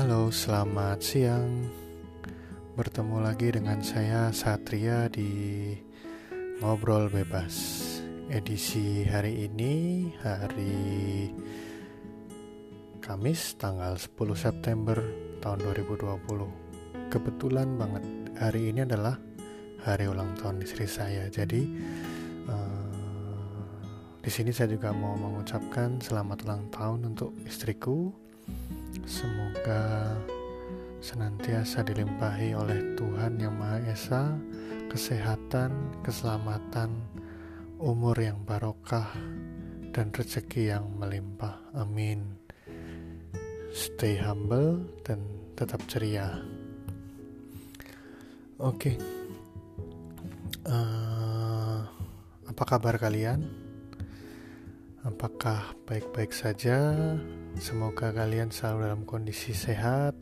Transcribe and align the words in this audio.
Halo, 0.00 0.32
selamat 0.32 1.04
siang. 1.04 1.68
Bertemu 2.72 3.20
lagi 3.20 3.52
dengan 3.52 3.84
saya 3.84 4.32
Satria 4.32 5.12
di 5.12 5.76
Ngobrol 6.64 7.12
Bebas. 7.12 7.52
Edisi 8.32 9.04
hari 9.04 9.44
ini 9.44 10.08
hari 10.24 11.28
Kamis 13.04 13.60
tanggal 13.60 14.00
10 14.00 14.16
September 14.40 14.96
tahun 15.44 15.68
2020. 15.68 17.12
Kebetulan 17.12 17.68
banget 17.76 18.04
hari 18.40 18.72
ini 18.72 18.88
adalah 18.88 19.20
hari 19.84 20.08
ulang 20.08 20.32
tahun 20.40 20.64
istri 20.64 20.88
saya. 20.88 21.28
Jadi 21.28 21.60
uh, 22.48 22.88
di 24.24 24.32
sini 24.32 24.48
saya 24.48 24.72
juga 24.72 24.96
mau 24.96 25.12
mengucapkan 25.20 26.00
selamat 26.00 26.48
ulang 26.48 26.64
tahun 26.72 27.12
untuk 27.12 27.36
istriku 27.44 28.16
Semoga 29.04 30.16
senantiasa 31.00 31.80
dilimpahi 31.84 32.52
oleh 32.52 32.96
Tuhan 32.96 33.40
Yang 33.40 33.54
Maha 33.56 33.78
Esa 33.88 34.22
kesehatan, 34.90 36.02
keselamatan, 36.02 36.90
umur 37.78 38.18
yang 38.18 38.42
barokah, 38.42 39.06
dan 39.94 40.10
rezeki 40.10 40.74
yang 40.74 40.90
melimpah. 40.98 41.62
Amin. 41.78 42.26
Stay 43.70 44.18
humble 44.18 44.82
dan 45.06 45.22
tetap 45.54 45.78
ceria. 45.86 46.42
Oke, 48.60 48.92
okay. 48.92 48.94
uh, 50.68 50.74
eh, 50.74 51.80
apa 52.50 52.62
kabar 52.66 52.98
kalian? 53.00 53.46
Apakah 55.00 55.72
baik-baik 55.88 56.34
saja? 56.34 56.92
Semoga 57.58 58.14
kalian 58.14 58.54
selalu 58.54 58.78
dalam 58.86 59.02
kondisi 59.02 59.50
sehat, 59.50 60.14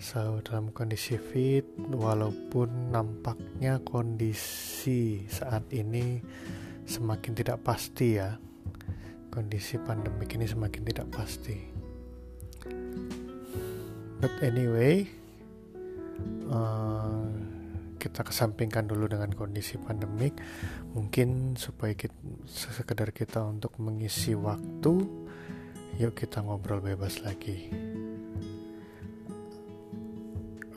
selalu 0.00 0.38
dalam 0.40 0.66
kondisi 0.72 1.20
fit, 1.20 1.68
walaupun 1.92 2.94
nampaknya 2.94 3.82
kondisi 3.84 5.28
saat 5.28 5.68
ini 5.74 6.22
semakin 6.88 7.32
tidak 7.36 7.60
pasti 7.60 8.16
ya. 8.16 8.40
Kondisi 9.28 9.76
pandemik 9.76 10.32
ini 10.32 10.48
semakin 10.48 10.82
tidak 10.88 11.06
pasti. 11.12 11.58
But 14.20 14.32
anyway, 14.40 15.08
uh, 16.48 17.24
kita 18.00 18.24
kesampingkan 18.24 18.88
dulu 18.88 19.12
dengan 19.12 19.28
kondisi 19.36 19.76
pandemik 19.76 20.32
mungkin 20.96 21.54
supaya 21.60 21.92
kita, 21.92 22.16
sekedar 22.48 23.12
kita 23.12 23.44
untuk 23.44 23.76
mengisi 23.76 24.32
waktu 24.32 25.04
Yuk 25.98 26.14
kita 26.14 26.44
ngobrol 26.44 26.78
bebas 26.78 27.24
lagi. 27.24 27.72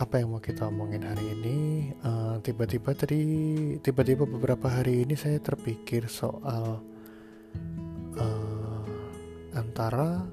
Apa 0.02 0.18
yang 0.18 0.34
mau 0.34 0.42
kita 0.42 0.66
omongin 0.68 1.06
hari 1.06 1.38
ini? 1.38 1.58
eh, 1.94 2.36
tiba-tiba 2.42 2.92
tadi, 2.98 3.22
tiba-tiba 3.78 4.26
beberapa 4.26 4.66
hari 4.68 5.06
ini 5.06 5.14
saya 5.14 5.38
terpikir 5.38 6.10
soal 6.10 6.82
uh, 8.18 8.84
antara 9.54 10.26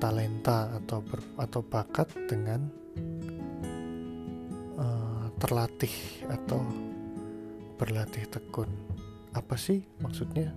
talenta 0.00 0.74
atau 0.82 0.98
ber, 1.04 1.20
atau 1.38 1.60
bakat 1.62 2.08
dengan 2.26 2.66
uh, 4.74 5.30
terlatih 5.38 5.94
atau 6.26 6.58
berlatih 7.78 8.26
tekun. 8.26 8.66
Apa 9.36 9.54
sih 9.54 9.86
maksudnya? 10.02 10.50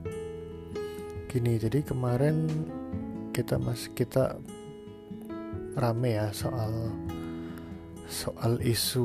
Gini, 1.29 1.59
jadi 1.59 1.83
kemarin 1.83 2.47
kita 3.36 3.59
mas 3.59 3.91
kita 3.91 4.39
rame 5.75 6.16
ya 6.16 6.31
soal 6.31 6.72
soal 8.07 8.63
isu 8.63 9.03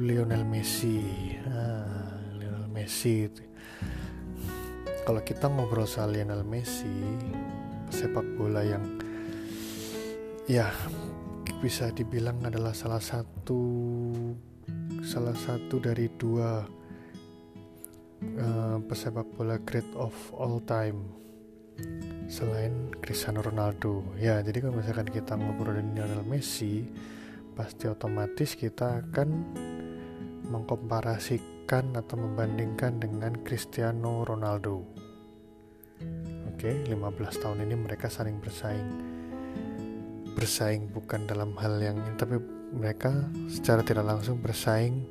Lionel 0.00 0.48
Messi. 0.48 1.04
Ah, 1.44 2.16
Lionel 2.40 2.72
Messi 2.72 3.28
kalau 5.04 5.20
kita 5.20 5.52
ngobrol 5.52 5.84
soal 5.84 6.16
Lionel 6.16 6.40
Messi 6.40 6.88
sepak 7.92 8.24
bola 8.40 8.64
yang 8.64 8.96
ya 10.48 10.72
bisa 11.60 11.92
dibilang 11.92 12.40
adalah 12.48 12.72
salah 12.72 13.04
satu 13.04 13.60
salah 15.04 15.36
satu 15.36 15.84
dari 15.84 16.08
dua 16.16 16.64
uh, 18.40 18.78
pesepak 18.88 19.28
bola 19.36 19.60
great 19.60 19.86
of 20.00 20.16
all 20.32 20.64
time 20.64 21.25
selain 22.26 22.90
Cristiano 22.98 23.42
Ronaldo. 23.42 24.02
Ya 24.18 24.42
jadi 24.42 24.62
kalau 24.62 24.78
misalkan 24.78 25.08
kita 25.10 25.38
ngobrolin 25.38 25.94
Lionel 25.94 26.26
Messi 26.26 26.86
pasti 27.56 27.88
otomatis 27.88 28.52
kita 28.58 29.00
akan 29.00 29.28
mengkomparasikan 30.46 31.96
atau 31.96 32.16
membandingkan 32.20 33.00
dengan 33.00 33.34
Cristiano 33.42 34.22
Ronaldo. 34.26 34.84
Oke 36.52 36.70
15 36.86 37.42
tahun 37.42 37.58
ini 37.66 37.74
mereka 37.78 38.10
saling 38.10 38.38
bersaing. 38.42 38.90
Bersaing 40.36 40.92
bukan 40.92 41.24
dalam 41.24 41.56
hal 41.56 41.80
yang 41.80 41.96
tapi 42.20 42.36
mereka 42.76 43.12
secara 43.48 43.80
tidak 43.80 44.04
langsung 44.04 44.42
bersaing 44.42 45.08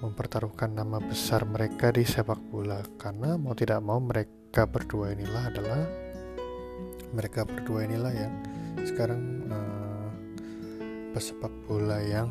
mempertaruhkan 0.00 0.72
nama 0.72 0.96
besar 1.02 1.44
mereka 1.44 1.92
di 1.92 2.06
sepak 2.06 2.38
bola. 2.48 2.80
Karena 2.96 3.36
mau 3.36 3.52
tidak 3.52 3.80
mau 3.84 4.00
mereka 4.00 4.64
berdua 4.64 5.12
inilah 5.12 5.44
adalah 5.52 6.09
mereka 7.10 7.42
berdua 7.42 7.86
inilah 7.86 8.14
yang 8.14 8.34
sekarang 8.86 9.50
uh, 9.50 10.08
pesepak 11.10 11.50
bola 11.66 11.98
yang 12.00 12.30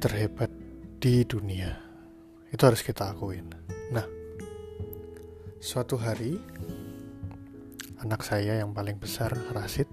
terhebat 0.00 0.48
di 1.00 1.22
dunia. 1.28 1.76
Itu 2.48 2.66
harus 2.66 2.80
kita 2.80 3.12
akuin. 3.12 3.52
Nah 3.92 4.06
suatu 5.60 5.98
hari 5.98 6.38
anak 8.00 8.22
saya 8.22 8.62
yang 8.62 8.70
paling 8.70 9.00
besar 9.00 9.34
Rasid 9.50 9.88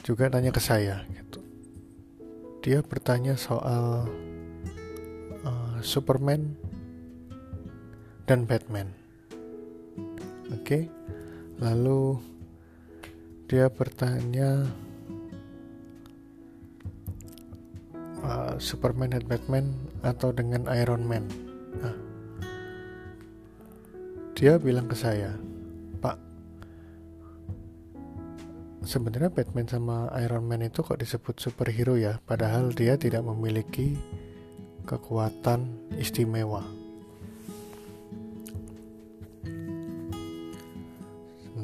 juga 0.00 0.32
tanya 0.32 0.50
ke 0.50 0.58
saya 0.58 1.04
gitu. 1.12 1.44
Dia 2.64 2.80
bertanya 2.80 3.36
soal 3.36 4.08
uh, 5.44 5.78
Superman 5.84 6.56
dan 8.30 8.46
Batman. 8.46 8.86
Oke, 10.54 10.62
okay? 10.62 10.82
lalu 11.58 12.14
dia 13.50 13.66
bertanya 13.66 14.70
uh, 18.22 18.54
Superman 18.62 19.18
dan 19.18 19.26
Batman 19.26 19.74
atau 20.06 20.30
dengan 20.30 20.70
Iron 20.78 21.02
Man. 21.02 21.26
Nah, 21.82 21.96
dia 24.38 24.62
bilang 24.62 24.86
ke 24.86 24.94
saya, 24.94 25.34
Pak, 25.98 26.14
sebenarnya 28.86 29.34
Batman 29.34 29.66
sama 29.66 30.06
Iron 30.22 30.46
Man 30.46 30.62
itu 30.62 30.86
kok 30.86 31.02
disebut 31.02 31.34
superhero 31.42 31.98
ya, 31.98 32.22
padahal 32.30 32.70
dia 32.78 32.94
tidak 32.94 33.26
memiliki 33.26 33.98
kekuatan 34.86 35.66
istimewa. 35.98 36.79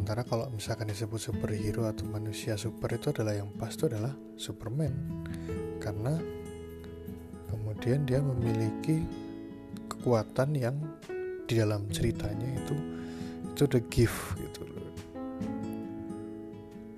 Sementara 0.07 0.23
kalau 0.23 0.47
misalkan 0.55 0.87
disebut 0.87 1.19
superhero 1.19 1.91
atau 1.91 2.07
manusia 2.07 2.55
super 2.55 2.95
itu 2.95 3.11
adalah 3.11 3.43
yang 3.43 3.51
pas 3.59 3.75
itu 3.75 3.91
adalah 3.91 4.15
Superman. 4.39 4.95
Karena 5.83 6.15
kemudian 7.51 8.07
dia 8.07 8.23
memiliki 8.23 9.03
kekuatan 9.91 10.55
yang 10.55 10.79
di 11.51 11.59
dalam 11.59 11.91
ceritanya 11.91 12.47
itu 12.55 12.79
itu 13.51 13.63
the 13.67 13.83
gift 13.91 14.39
gitu 14.39 14.63
loh. 14.71 14.95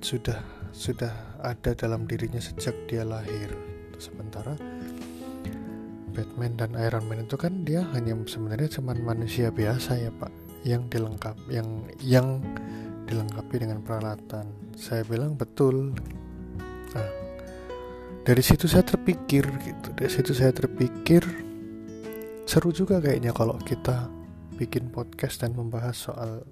Sudah 0.04 0.44
sudah 0.76 1.40
ada 1.40 1.72
dalam 1.72 2.04
dirinya 2.04 2.44
sejak 2.44 2.76
dia 2.92 3.08
lahir. 3.08 3.48
Sementara 3.96 4.52
Batman 6.12 6.60
dan 6.60 6.76
Iron 6.76 7.08
Man 7.08 7.24
itu 7.24 7.40
kan 7.40 7.64
dia 7.64 7.88
hanya 7.96 8.12
sebenarnya 8.28 8.68
cuma 8.68 8.92
manusia 8.92 9.48
biasa 9.48 9.96
ya 9.96 10.12
pak. 10.12 10.28
Yang 10.60 10.92
dilengkap 10.92 11.40
yang 11.48 11.88
yang 12.04 12.44
dilengkapi 13.08 13.64
dengan 13.64 13.80
peralatan. 13.80 14.76
Saya 14.76 15.02
bilang 15.08 15.34
betul. 15.34 15.96
Nah 16.92 17.08
dari 18.28 18.44
situ 18.44 18.68
saya 18.68 18.84
terpikir 18.84 19.48
gitu. 19.64 19.88
Dari 19.96 20.12
situ 20.12 20.36
saya 20.36 20.52
terpikir 20.52 21.24
seru 22.44 22.68
juga 22.76 23.00
kayaknya 23.00 23.32
kalau 23.32 23.56
kita 23.64 24.12
bikin 24.60 24.92
podcast 24.92 25.40
dan 25.40 25.56
membahas 25.56 25.96
soal 25.96 26.44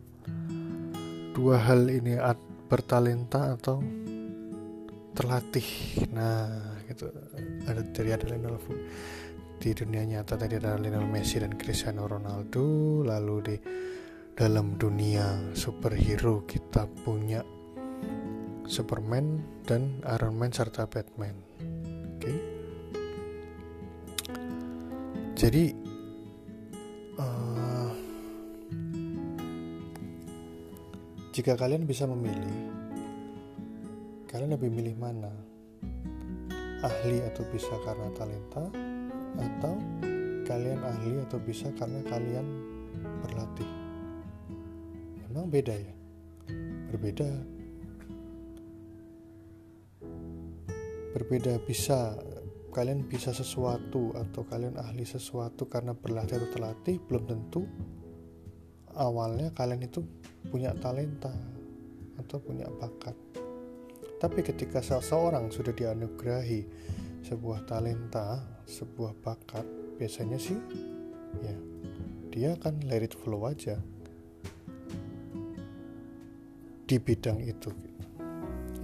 dua 1.37 1.61
hal 1.61 1.93
ini 1.93 2.17
bertalenta 2.73 3.53
atau 3.61 3.85
terlatih. 5.13 5.69
Nah 6.17 6.81
gitu. 6.89 7.13
Ada 7.69 7.85
dari 7.93 8.11
ada 8.17 8.25
Lionel 8.25 8.57
di 9.57 9.73
dunia 9.73 10.05
nyata 10.05 10.37
tadi 10.37 10.61
ada 10.61 10.77
Lionel 10.77 11.09
Messi 11.09 11.41
dan 11.41 11.57
Cristiano 11.57 12.05
Ronaldo 12.05 13.01
lalu 13.05 13.37
di 13.41 13.57
dalam 14.37 14.77
dunia 14.77 15.57
superhero 15.57 16.45
kita 16.45 16.85
punya 17.09 17.41
Superman 18.69 19.41
dan 19.65 20.05
Iron 20.05 20.37
Man 20.37 20.53
serta 20.53 20.85
Batman. 20.85 21.33
Oke. 21.57 22.21
Okay? 22.21 22.39
Jadi 25.33 25.73
uh, 27.17 27.93
jika 31.33 31.57
kalian 31.57 31.89
bisa 31.89 32.05
memilih, 32.05 32.77
kalian 34.29 34.53
lebih 34.53 34.69
milih 34.69 35.01
mana? 35.01 35.33
Ahli 36.85 37.25
atau 37.25 37.41
bisa 37.49 37.73
karena 37.89 38.13
talenta 38.13 38.69
atau 39.41 39.81
kalian 40.45 40.81
ahli 40.85 41.25
atau 41.25 41.41
bisa 41.41 41.73
karena 41.73 42.05
kalian 42.05 42.45
berlatih? 43.25 43.86
Memang 45.37 45.53
beda 45.53 45.77
ya? 45.77 45.93
Berbeda. 46.89 47.29
Berbeda 51.13 51.61
bisa 51.61 52.17
kalian 52.73 53.05
bisa 53.05 53.37
sesuatu 53.37 54.17
atau 54.17 54.49
kalian 54.49 54.81
ahli 54.81 55.05
sesuatu 55.05 55.69
karena 55.69 55.93
berlatih 55.93 56.41
atau 56.41 56.49
terlatih 56.57 56.97
belum 57.05 57.29
tentu 57.29 57.69
awalnya 58.97 59.53
kalian 59.53 59.85
itu 59.85 60.01
punya 60.49 60.73
talenta 60.81 61.37
atau 62.17 62.41
punya 62.41 62.73
bakat. 62.81 63.13
Tapi 64.17 64.41
ketika 64.41 64.81
seseorang 64.81 65.53
sudah 65.53 65.77
dianugerahi 65.77 66.65
sebuah 67.29 67.69
talenta, 67.69 68.41
sebuah 68.65 69.13
bakat, 69.21 69.69
biasanya 70.01 70.41
sih 70.41 70.57
ya 71.45 71.57
dia 72.33 72.49
akan 72.57 72.89
let 72.89 73.05
it 73.05 73.13
flow 73.13 73.45
aja 73.45 73.77
di 76.87 76.97
bidang 77.03 77.43
itu. 77.43 77.75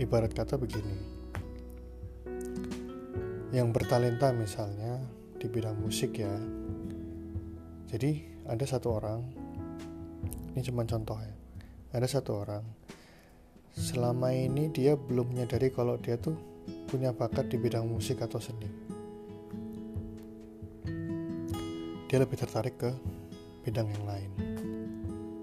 Ibarat 0.03 0.35
kata 0.35 0.59
begini, 0.59 0.97
yang 3.55 3.71
bertalenta 3.71 4.35
misalnya 4.35 4.99
di 5.39 5.47
bidang 5.47 5.79
musik 5.79 6.19
ya. 6.19 6.35
Jadi 7.87 8.43
ada 8.51 8.65
satu 8.67 8.99
orang, 8.99 9.23
ini 10.51 10.61
cuma 10.67 10.83
contoh 10.83 11.15
ya, 11.23 11.35
ada 11.95 12.09
satu 12.11 12.43
orang 12.43 12.65
selama 13.73 14.35
ini 14.37 14.69
dia 14.69 14.99
belum 14.99 15.33
menyadari 15.33 15.73
kalau 15.73 15.97
dia 15.97 16.21
tuh 16.21 16.37
punya 16.91 17.15
bakat 17.15 17.49
di 17.49 17.57
bidang 17.57 17.89
musik 17.89 18.21
atau 18.21 18.43
seni. 18.43 18.69
Dia 22.11 22.21
lebih 22.21 22.37
tertarik 22.37 22.77
ke 22.77 22.91
bidang 23.65 23.89
yang 23.89 24.05
lain. 24.05 24.31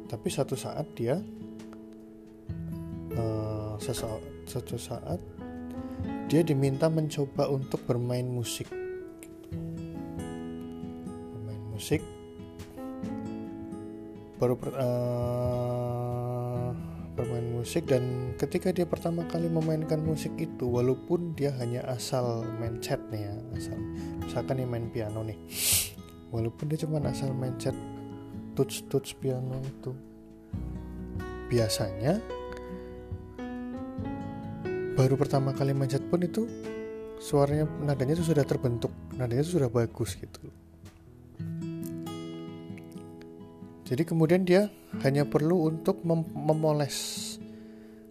Tapi 0.06 0.28
satu 0.30 0.54
saat 0.54 0.86
dia 0.94 1.18
uh, 3.20 3.76
suatu 4.48 4.80
saat 4.80 5.20
dia 6.30 6.46
diminta 6.46 6.86
mencoba 6.94 7.50
untuk 7.50 7.82
bermain 7.90 8.22
musik. 8.26 8.70
Bermain 11.34 11.64
musik. 11.74 12.06
Baru 14.38 14.56
uh, 14.56 14.70
bermain 17.18 17.50
musik 17.52 17.90
dan 17.90 18.38
ketika 18.38 18.72
dia 18.72 18.86
pertama 18.88 19.26
kali 19.28 19.52
memainkan 19.52 20.00
musik 20.00 20.32
itu 20.40 20.70
walaupun 20.70 21.36
dia 21.36 21.52
hanya 21.60 21.84
asal 21.92 22.48
main 22.62 22.80
chat 22.80 23.02
nih 23.12 23.28
ya 23.28 23.36
asal 23.60 23.76
misalkan 24.24 24.64
dia 24.64 24.70
main 24.70 24.88
piano 24.94 25.26
nih. 25.26 25.36
Walaupun 26.30 26.70
dia 26.70 26.78
cuma 26.86 27.02
asal 27.04 27.34
main 27.34 27.58
chat 27.58 27.74
touch 28.54 28.86
touch 28.88 29.18
piano 29.18 29.58
itu. 29.66 29.92
Biasanya 31.50 32.22
baru 35.00 35.16
pertama 35.16 35.56
kali 35.56 35.72
manjat 35.72 36.04
pun 36.12 36.20
itu 36.20 36.44
suaranya 37.24 37.64
nadanya 37.80 38.20
itu 38.20 38.36
sudah 38.36 38.44
terbentuk 38.44 38.92
nadanya 39.16 39.48
itu 39.48 39.56
sudah 39.56 39.72
bagus 39.72 40.20
gitu. 40.20 40.44
Jadi 43.88 44.04
kemudian 44.04 44.44
dia 44.44 44.68
hanya 45.08 45.24
perlu 45.24 45.72
untuk 45.72 46.04
mem 46.04 46.28
memoles 46.36 47.40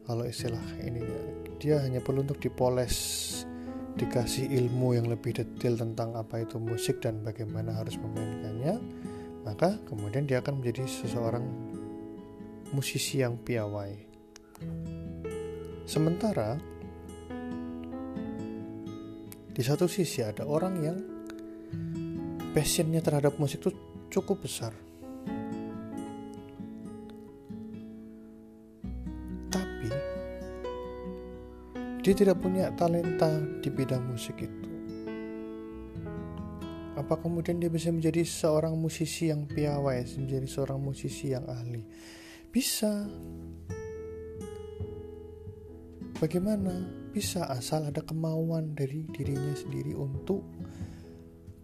kalau 0.08 0.24
istilah 0.24 0.64
ini 0.80 1.04
dia 1.60 1.76
hanya 1.84 2.00
perlu 2.00 2.24
untuk 2.24 2.40
dipoles 2.40 2.96
dikasih 4.00 4.48
ilmu 4.48 4.96
yang 4.96 5.12
lebih 5.12 5.36
detail 5.36 5.76
tentang 5.76 6.16
apa 6.16 6.40
itu 6.40 6.56
musik 6.56 7.04
dan 7.04 7.20
bagaimana 7.20 7.76
harus 7.76 8.00
memainkannya 8.00 8.80
maka 9.44 9.76
kemudian 9.84 10.24
dia 10.24 10.40
akan 10.40 10.64
menjadi 10.64 10.88
seseorang 10.88 11.44
musisi 12.72 13.20
yang 13.20 13.36
piawai. 13.36 13.92
Sementara 15.88 16.60
di 19.58 19.66
satu 19.66 19.90
sisi 19.90 20.22
ada 20.22 20.46
orang 20.46 20.74
yang 20.78 20.98
passionnya 22.54 23.02
terhadap 23.02 23.34
musik 23.42 23.58
itu 23.58 23.74
cukup 24.06 24.46
besar. 24.46 24.70
Tapi 29.50 29.90
dia 32.06 32.14
tidak 32.14 32.38
punya 32.38 32.70
talenta 32.78 33.34
di 33.58 33.66
bidang 33.66 34.06
musik 34.06 34.38
itu. 34.46 34.68
Apa 36.94 37.18
kemudian 37.18 37.58
dia 37.58 37.66
bisa 37.66 37.90
menjadi 37.90 38.22
seorang 38.22 38.78
musisi 38.78 39.26
yang 39.26 39.42
piawai 39.42 40.06
menjadi 40.22 40.46
seorang 40.46 40.78
musisi 40.78 41.34
yang 41.34 41.42
ahli? 41.50 41.82
Bisa. 42.54 43.10
Bagaimana 46.18 46.97
bisa 47.18 47.50
asal 47.50 47.82
ada 47.82 47.98
kemauan 47.98 48.78
dari 48.78 49.02
dirinya 49.10 49.50
sendiri 49.50 49.90
untuk 49.90 50.38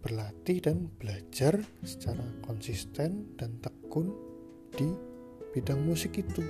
berlatih 0.03 0.59
dan 0.59 0.91
belajar 0.99 1.63
secara 1.79 2.27
konsisten 2.43 3.31
dan 3.39 3.55
tekun 3.63 4.11
di 4.75 4.83
bidang 5.55 5.79
musik 5.79 6.19
itu. 6.19 6.43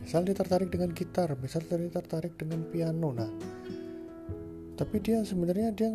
Misal 0.00 0.24
dia 0.24 0.32
tertarik 0.32 0.72
dengan 0.72 0.96
gitar, 0.96 1.36
misal 1.36 1.60
dia 1.68 1.76
tertarik 1.92 2.32
dengan 2.40 2.64
piano, 2.72 3.12
nah, 3.12 3.28
tapi 4.80 4.96
dia 5.04 5.20
sebenarnya 5.20 5.68
dia 5.76 5.92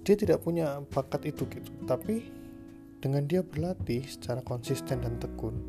dia 0.00 0.16
tidak 0.16 0.40
punya 0.40 0.80
bakat 0.88 1.28
itu 1.28 1.44
gitu, 1.52 1.76
tapi 1.84 2.32
dengan 3.04 3.28
dia 3.28 3.44
berlatih 3.44 4.00
secara 4.08 4.40
konsisten 4.40 5.04
dan 5.04 5.20
tekun, 5.20 5.60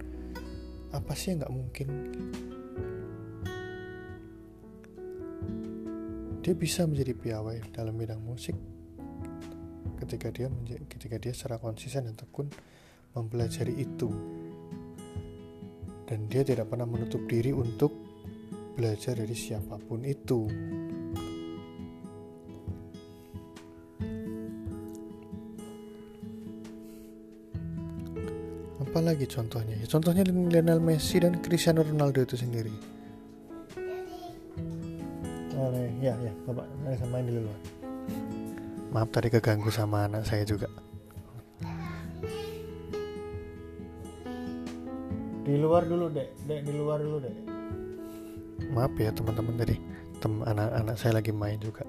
apa 0.96 1.12
sih 1.12 1.36
yang 1.36 1.44
nggak 1.44 1.52
mungkin? 1.52 1.88
Dia 6.46 6.54
bisa 6.54 6.86
menjadi 6.86 7.18
piawai 7.18 7.74
dalam 7.74 7.98
bidang 7.98 8.22
musik 8.22 8.54
ketika 9.98 10.30
dia 10.30 10.46
ketika 10.86 11.18
dia 11.18 11.34
secara 11.34 11.58
konsisten 11.58 12.06
dan 12.06 12.14
tekun 12.14 12.54
mempelajari 13.18 13.74
itu. 13.82 14.14
Dan 16.06 16.30
dia 16.30 16.46
tidak 16.46 16.70
pernah 16.70 16.86
menutup 16.86 17.26
diri 17.26 17.50
untuk 17.50 17.90
belajar 18.78 19.18
dari 19.18 19.34
siapa 19.34 19.82
pun 19.82 20.06
itu. 20.06 20.46
Apalagi 28.86 29.26
contohnya? 29.26 29.82
Ya 29.82 29.90
contohnya 29.90 30.22
Lionel 30.30 30.78
Messi 30.78 31.18
dan 31.18 31.42
Cristiano 31.42 31.82
Ronaldo 31.82 32.22
itu 32.22 32.38
sendiri 32.38 32.95
ya 36.02 36.14
ya 36.20 36.34
bapak 36.46 36.66
saya 36.86 37.08
main 37.10 37.26
di 37.26 37.34
luar 37.38 37.60
maaf 38.96 39.12
tadi 39.12 39.28
keganggu 39.28 39.68
sama 39.68 40.08
anak 40.08 40.24
saya 40.24 40.48
juga. 40.48 40.72
Di 45.44 45.60
luar 45.60 45.84
dulu 45.84 46.08
dek. 46.08 46.32
Dek 46.48 46.60
di 46.64 46.72
luar 46.72 47.04
dulu 47.04 47.20
dek. 47.20 47.36
Maaf 48.72 48.96
ya 48.96 49.12
teman-teman 49.12 49.60
tadi. 49.60 49.76
Tem 50.24 50.32
anak-anak 50.42 50.96
saya 50.96 51.20
lagi 51.20 51.36
main 51.36 51.60
juga. 51.60 51.84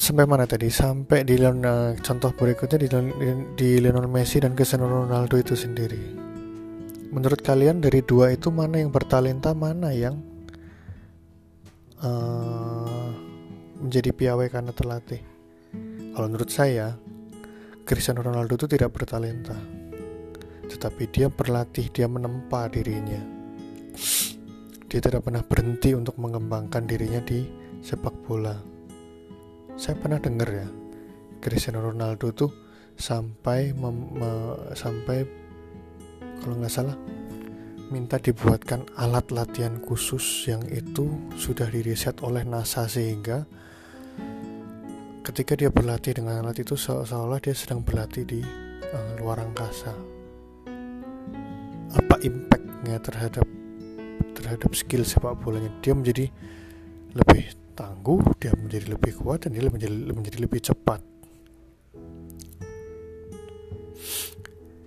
Sampai 0.00 0.24
mana 0.24 0.46
tadi? 0.46 0.70
Sampai 0.70 1.26
di 1.26 1.36
Lionel, 1.36 1.98
contoh 2.00 2.32
berikutnya 2.32 2.78
di, 2.80 2.88
di 3.58 3.68
Lionel 3.82 4.08
Messi 4.08 4.40
dan 4.40 4.56
Cristiano 4.56 4.88
Ronaldo 4.88 5.36
itu 5.36 5.52
sendiri. 5.52 6.16
Menurut 7.10 7.42
kalian 7.42 7.82
dari 7.82 8.00
dua 8.06 8.32
itu 8.32 8.48
mana 8.54 8.80
yang 8.80 8.94
bertalenta 8.94 9.50
mana 9.52 9.90
yang 9.92 10.29
uh, 12.04 13.08
menjadi 13.80 14.10
piawai 14.12 14.48
karena 14.52 14.72
terlatih. 14.72 15.22
Kalau 16.10 16.26
menurut 16.26 16.50
saya, 16.50 16.96
Cristiano 17.86 18.20
Ronaldo 18.20 18.58
itu 18.58 18.66
tidak 18.66 18.92
bertalenta, 18.92 19.56
tetapi 20.68 21.08
dia 21.08 21.30
berlatih, 21.30 21.88
dia 21.88 22.10
menempa 22.10 22.68
dirinya. 22.68 23.18
Dia 24.90 25.00
tidak 25.00 25.22
pernah 25.22 25.40
berhenti 25.46 25.94
untuk 25.94 26.18
mengembangkan 26.18 26.82
dirinya 26.82 27.22
di 27.22 27.46
sepak 27.80 28.26
bola. 28.26 28.58
Saya 29.78 29.94
pernah 29.96 30.18
dengar 30.18 30.50
ya, 30.50 30.68
Cristiano 31.38 31.80
Ronaldo 31.80 32.34
tuh 32.34 32.50
sampai 33.00 33.72
sampai 34.76 35.24
kalau 36.44 36.54
nggak 36.60 36.72
salah 36.72 36.96
minta 37.90 38.22
dibuatkan 38.22 38.86
alat 38.94 39.34
latihan 39.34 39.82
khusus 39.82 40.46
yang 40.46 40.62
itu 40.70 41.10
sudah 41.34 41.66
diriset 41.66 42.22
oleh 42.22 42.46
NASA 42.46 42.86
sehingga 42.86 43.42
ketika 45.26 45.58
dia 45.58 45.74
berlatih 45.74 46.14
dengan 46.14 46.46
alat 46.46 46.62
itu 46.62 46.78
seolah-olah 46.78 47.42
dia 47.42 47.50
sedang 47.50 47.82
berlatih 47.82 48.22
di 48.22 48.40
uh, 48.94 49.12
luar 49.18 49.42
angkasa. 49.42 49.90
Apa 51.90 52.22
impactnya 52.22 53.02
terhadap 53.02 53.46
terhadap 54.38 54.70
skill 54.70 55.02
sepak 55.02 55.34
bolanya? 55.42 55.74
Dia 55.82 55.98
menjadi 55.98 56.30
lebih 57.10 57.58
tangguh 57.74 58.22
dia 58.38 58.54
menjadi 58.54 58.86
lebih 58.94 59.18
kuat 59.18 59.50
dan 59.50 59.58
dia 59.58 59.66
menjadi, 59.66 60.14
menjadi 60.14 60.38
lebih 60.38 60.60
cepat. 60.62 61.02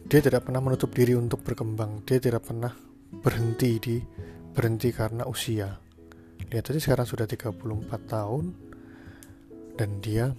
Dia 0.08 0.20
tidak 0.24 0.48
pernah 0.48 0.62
menutup 0.64 0.94
diri 0.96 1.18
untuk 1.20 1.42
berkembang. 1.44 2.06
Dia 2.06 2.22
tidak 2.22 2.46
pernah 2.46 2.93
berhenti 3.22 3.72
di 3.78 3.98
berhenti 4.54 4.90
karena 4.90 5.26
usia 5.30 5.70
lihat 6.54 6.70
aja 6.70 6.80
sekarang 6.82 7.08
sudah 7.10 7.26
34 7.26 7.90
tahun 8.06 8.46
dan 9.74 9.90
dia 10.02 10.30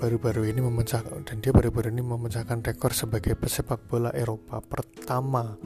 baru-baru 0.00 0.48
ini 0.48 0.60
memecahkan 0.64 1.26
dan 1.28 1.44
dia 1.44 1.52
baru-baru 1.52 1.92
ini 1.92 2.00
memecahkan 2.00 2.64
rekor 2.64 2.96
sebagai 2.96 3.36
pesepak 3.36 3.84
bola 3.84 4.08
Eropa 4.14 4.62
pertama 4.64 5.58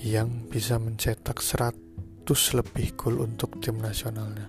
yang 0.00 0.46
bisa 0.46 0.78
mencetak 0.78 1.42
100 1.42 2.24
lebih 2.54 2.94
gol 2.94 3.18
untuk 3.18 3.58
tim 3.58 3.82
nasionalnya. 3.82 4.46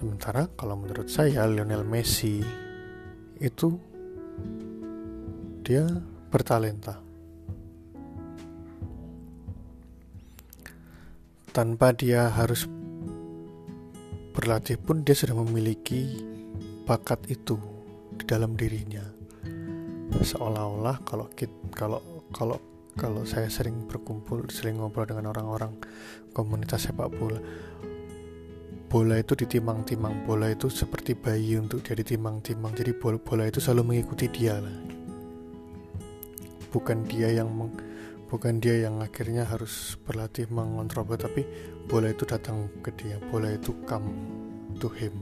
Sementara 0.00 0.48
kalau 0.58 0.80
menurut 0.80 1.06
saya 1.06 1.46
Lionel 1.46 1.86
Messi 1.86 2.42
itu 3.38 3.68
dia 5.62 5.86
bertalenta. 6.28 6.98
Tanpa 11.54 11.94
dia 11.94 12.26
harus 12.32 12.66
berlatih 14.34 14.80
pun 14.80 15.06
dia 15.06 15.14
sudah 15.14 15.38
memiliki 15.38 16.24
bakat 16.82 17.22
itu 17.30 17.54
di 18.18 18.24
dalam 18.26 18.58
dirinya. 18.58 19.04
Seolah-olah 20.12 21.00
kalau 21.06 21.30
kita, 21.32 21.54
kalau 21.72 22.02
kalau 22.34 22.58
kalau 22.98 23.24
saya 23.24 23.48
sering 23.48 23.88
berkumpul 23.88 24.44
sering 24.52 24.76
ngobrol 24.76 25.08
dengan 25.08 25.32
orang-orang 25.32 25.72
komunitas 26.36 26.88
sepak 26.88 27.08
bola 27.08 27.40
bola 28.92 29.16
itu 29.16 29.32
ditimang-timang 29.32 30.28
bola 30.28 30.52
itu 30.52 30.68
seperti 30.68 31.16
bayi 31.16 31.56
untuk 31.56 31.80
jadi 31.80 32.04
timang-timang 32.04 32.76
jadi 32.76 32.92
bola, 32.92 33.16
bola 33.16 33.48
itu 33.48 33.64
selalu 33.64 33.96
mengikuti 33.96 34.28
dia 34.28 34.60
lah 34.60 34.91
bukan 36.72 37.04
dia 37.04 37.28
yang 37.30 37.52
meng, 37.52 37.76
bukan 38.26 38.58
dia 38.58 38.88
yang 38.88 39.04
akhirnya 39.04 39.44
harus 39.44 39.94
berlatih 40.02 40.48
mengontrol 40.48 41.04
tapi 41.14 41.44
bola 41.86 42.08
itu 42.08 42.24
datang 42.24 42.72
ke 42.80 42.90
dia 42.96 43.20
bola 43.28 43.52
itu 43.52 43.76
come 43.84 44.08
to 44.80 44.88
him 44.88 45.12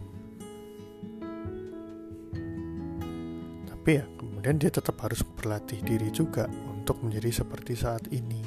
tapi 3.66 3.98
ya 3.98 4.04
kemudian 4.40 4.56
dia 4.56 4.70
tetap 4.72 4.96
harus 5.04 5.20
berlatih 5.26 5.82
diri 5.84 6.08
juga 6.08 6.48
untuk 6.90 7.00
menjadi 7.04 7.44
seperti 7.44 7.76
saat 7.76 8.08
ini. 8.08 8.40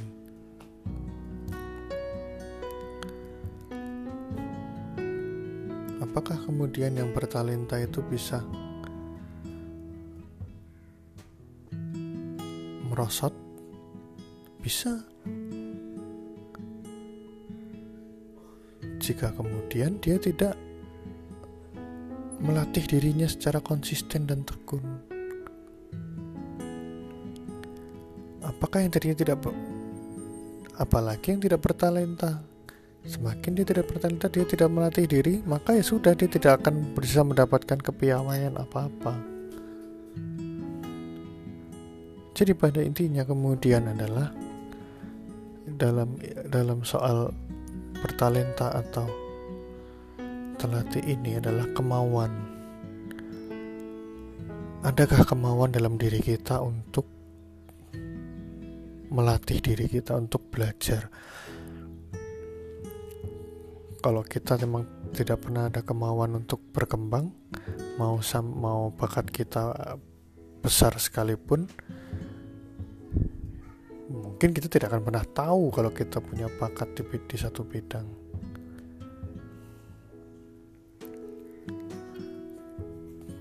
Apakah 6.02 6.42
kemudian 6.46 6.98
yang 6.98 7.14
bertalenta 7.14 7.78
itu 7.78 8.02
bisa 8.02 8.42
merosot? 13.04 13.36
Bisa. 14.64 14.96
Jika 19.04 19.36
kemudian 19.36 20.00
dia 20.00 20.16
tidak 20.16 20.56
melatih 22.40 22.88
dirinya 22.88 23.28
secara 23.28 23.60
konsisten 23.60 24.24
dan 24.24 24.48
tekun. 24.48 25.12
apakah 28.44 28.80
yang 28.80 28.96
tadinya 28.96 29.18
tidak 29.20 29.38
apalagi 30.80 31.36
yang 31.36 31.42
tidak 31.44 31.60
bertalenta 31.60 32.40
semakin 33.04 33.60
dia 33.60 33.66
tidak 33.68 33.92
bertalenta 33.92 34.32
dia 34.32 34.48
tidak 34.48 34.70
melatih 34.72 35.04
diri 35.04 35.44
maka 35.44 35.76
ya 35.76 35.84
sudah 35.84 36.16
dia 36.16 36.32
tidak 36.32 36.64
akan 36.64 36.96
bisa 36.96 37.28
mendapatkan 37.28 37.76
kepiawaian 37.76 38.56
apa-apa 38.56 39.33
jadi 42.34 42.54
pada 42.58 42.82
intinya 42.82 43.24
kemudian 43.26 43.90
adalah 43.94 44.34
dalam 45.66 46.18
dalam 46.50 46.82
soal 46.82 47.30
bertalenta 48.02 48.74
atau 48.74 49.08
terlatih 50.58 51.02
ini 51.08 51.40
adalah 51.40 51.66
kemauan 51.72 52.32
adakah 54.84 55.24
kemauan 55.24 55.72
dalam 55.72 55.96
diri 55.96 56.20
kita 56.20 56.60
untuk 56.60 57.08
melatih 59.14 59.62
diri 59.62 59.86
kita 59.86 60.18
untuk 60.18 60.50
belajar. 60.50 61.06
Kalau 64.04 64.26
kita 64.26 64.60
memang 64.60 65.14
tidak 65.16 65.48
pernah 65.48 65.70
ada 65.72 65.80
kemauan 65.86 66.36
untuk 66.36 66.60
berkembang, 66.76 67.32
mau 67.96 68.20
sam 68.20 68.50
mau 68.50 68.92
bakat 68.92 69.32
kita 69.32 69.96
besar 70.60 70.98
sekalipun, 71.00 71.70
mungkin 74.44 74.60
kita 74.60 74.68
tidak 74.68 74.92
akan 74.92 75.08
pernah 75.08 75.24
tahu 75.24 75.72
kalau 75.72 75.88
kita 75.96 76.20
punya 76.20 76.52
bakat 76.60 76.92
di, 77.00 77.08
di 77.16 77.38
satu 77.40 77.64
bidang. 77.64 78.04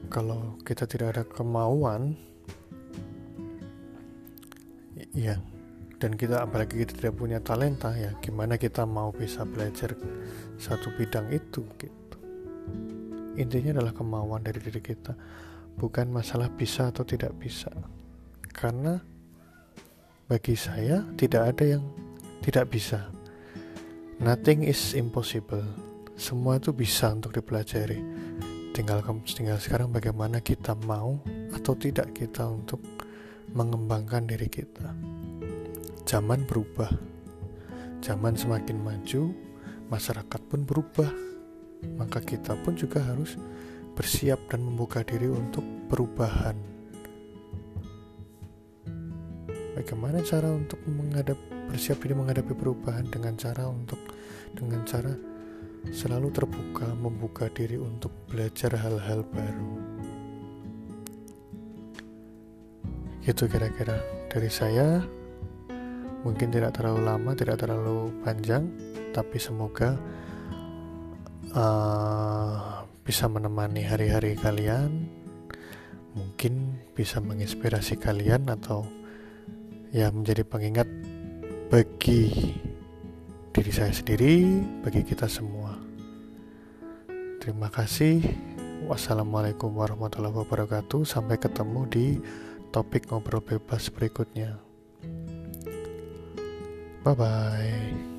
Kalau 0.06 0.62
kita 0.62 0.86
tidak 0.86 1.18
ada 1.18 1.24
kemauan, 1.26 2.14
ya 5.10 5.42
dan 5.98 6.14
kita 6.14 6.46
apalagi 6.46 6.86
kita 6.86 6.94
tidak 6.94 7.18
punya 7.18 7.42
talenta 7.42 7.90
ya 7.98 8.14
gimana 8.22 8.54
kita 8.54 8.86
mau 8.86 9.10
bisa 9.10 9.42
belajar 9.42 9.98
satu 10.54 10.86
bidang 10.94 11.34
itu 11.34 11.66
gitu. 11.82 12.16
Intinya 13.42 13.74
adalah 13.74 13.90
kemauan 13.90 14.46
dari 14.46 14.62
diri 14.62 14.78
kita. 14.78 15.18
Bukan 15.74 16.14
masalah 16.14 16.46
bisa 16.46 16.94
atau 16.94 17.02
tidak 17.02 17.34
bisa. 17.42 17.74
Karena 18.54 19.02
bagi 20.26 20.58
saya 20.58 21.06
tidak 21.14 21.56
ada 21.56 21.78
yang 21.78 21.84
tidak 22.42 22.70
bisa 22.74 23.08
nothing 24.18 24.66
is 24.66 24.92
impossible 24.94 25.64
semua 26.14 26.58
itu 26.58 26.74
bisa 26.74 27.14
untuk 27.14 27.34
dipelajari 27.34 28.02
tinggal 28.76 29.02
tinggal 29.24 29.58
sekarang 29.58 29.90
bagaimana 29.90 30.42
kita 30.42 30.74
mau 30.86 31.18
atau 31.54 31.72
tidak 31.78 32.14
kita 32.14 32.46
untuk 32.46 32.82
mengembangkan 33.52 34.24
diri 34.24 34.48
kita 34.48 34.90
zaman 36.12 36.44
berubah. 36.44 36.90
Zaman 38.02 38.34
semakin 38.34 38.82
maju, 38.82 39.32
masyarakat 39.88 40.40
pun 40.50 40.60
berubah. 40.66 41.10
Maka 41.98 42.20
kita 42.22 42.52
pun 42.62 42.76
juga 42.76 43.02
harus 43.02 43.38
bersiap 43.96 44.38
dan 44.50 44.60
membuka 44.66 45.00
diri 45.06 45.30
untuk 45.30 45.64
perubahan. 45.88 46.71
Bagaimana 49.82 50.22
cara 50.22 50.46
untuk 50.46 50.78
menghadap 50.86 51.34
bersiap 51.66 51.98
diri 52.06 52.14
menghadapi 52.14 52.54
perubahan 52.54 53.02
dengan 53.10 53.34
cara 53.34 53.66
untuk 53.66 53.98
dengan 54.54 54.86
cara 54.86 55.10
selalu 55.90 56.30
terbuka 56.30 56.86
membuka 56.94 57.50
diri 57.50 57.82
untuk 57.82 58.14
belajar 58.30 58.78
hal-hal 58.78 59.26
baru. 59.26 59.74
Gitu 63.26 63.42
kira-kira 63.50 63.98
dari 64.30 64.46
saya 64.54 65.02
mungkin 66.22 66.54
tidak 66.54 66.78
terlalu 66.78 67.02
lama 67.02 67.34
tidak 67.34 67.58
terlalu 67.58 68.14
panjang 68.22 68.70
tapi 69.10 69.42
semoga 69.42 69.98
uh, 71.58 72.86
bisa 73.02 73.26
menemani 73.26 73.82
hari-hari 73.82 74.38
kalian 74.38 75.10
mungkin 76.14 76.78
bisa 76.94 77.18
menginspirasi 77.18 77.98
kalian 77.98 78.46
atau 78.46 79.01
ya 79.92 80.08
menjadi 80.08 80.42
pengingat 80.42 80.88
bagi 81.68 82.56
diri 83.52 83.72
saya 83.72 83.92
sendiri 83.92 84.64
bagi 84.80 85.04
kita 85.04 85.28
semua. 85.28 85.76
Terima 87.38 87.68
kasih. 87.68 88.24
Wassalamualaikum 88.88 89.76
warahmatullahi 89.76 90.42
wabarakatuh. 90.42 91.04
Sampai 91.04 91.36
ketemu 91.36 91.84
di 91.92 92.06
topik 92.72 93.12
ngobrol 93.12 93.44
bebas 93.44 93.92
berikutnya. 93.92 94.56
Bye 97.04 97.14
bye. 97.18 98.12